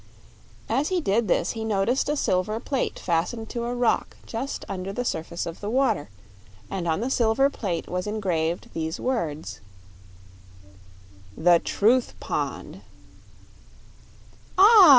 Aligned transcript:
As 0.67 0.87
he 0.89 0.99
did 0.99 1.27
this 1.27 1.51
he 1.51 1.63
noticed 1.63 2.09
a 2.09 2.15
silver 2.15 2.59
plate 2.59 2.97
fastened 2.97 3.49
to 3.49 3.65
a 3.65 3.75
rock 3.75 4.17
just 4.25 4.65
under 4.67 4.91
the 4.91 5.05
surface 5.05 5.45
of 5.45 5.59
the 5.61 5.69
water, 5.69 6.09
and 6.71 6.87
on 6.87 7.01
the 7.01 7.11
silver 7.11 7.51
plate 7.51 7.87
was 7.87 8.07
engraved 8.07 8.73
these 8.73 8.99
words: 8.99 9.59
THE 11.37 11.59
TRUTH 11.59 12.15
POND 12.19 12.81
"Ah!" 14.57 14.89